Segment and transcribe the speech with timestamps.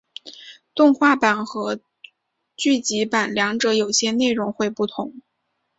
[0.73, 1.79] 动画版和
[2.55, 5.13] 剧集版两者有些内容会不同。